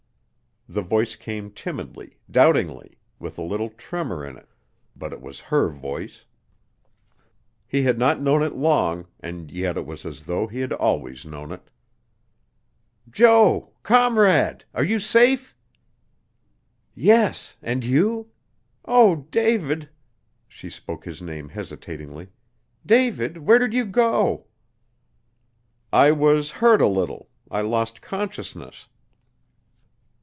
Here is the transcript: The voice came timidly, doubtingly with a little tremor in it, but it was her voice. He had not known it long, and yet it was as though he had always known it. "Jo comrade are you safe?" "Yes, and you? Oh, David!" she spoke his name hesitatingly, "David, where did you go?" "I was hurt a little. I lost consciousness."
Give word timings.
The 0.69 0.81
voice 0.81 1.17
came 1.17 1.51
timidly, 1.51 2.17
doubtingly 2.31 2.97
with 3.19 3.37
a 3.37 3.43
little 3.43 3.67
tremor 3.71 4.25
in 4.25 4.37
it, 4.37 4.47
but 4.95 5.11
it 5.11 5.19
was 5.21 5.41
her 5.41 5.67
voice. 5.67 6.23
He 7.67 7.81
had 7.83 7.99
not 7.99 8.21
known 8.21 8.41
it 8.41 8.55
long, 8.55 9.05
and 9.19 9.51
yet 9.51 9.75
it 9.75 9.85
was 9.85 10.05
as 10.05 10.23
though 10.23 10.47
he 10.47 10.59
had 10.61 10.71
always 10.71 11.25
known 11.25 11.51
it. 11.51 11.69
"Jo 13.09 13.73
comrade 13.83 14.63
are 14.73 14.83
you 14.85 14.97
safe?" 14.97 15.57
"Yes, 16.95 17.57
and 17.61 17.83
you? 17.83 18.31
Oh, 18.85 19.27
David!" 19.29 19.89
she 20.47 20.69
spoke 20.69 21.03
his 21.03 21.21
name 21.21 21.49
hesitatingly, 21.49 22.29
"David, 22.85 23.39
where 23.39 23.59
did 23.59 23.73
you 23.73 23.83
go?" 23.83 24.45
"I 25.91 26.11
was 26.13 26.49
hurt 26.49 26.81
a 26.81 26.87
little. 26.87 27.27
I 27.49 27.59
lost 27.59 28.01
consciousness." 28.01 28.87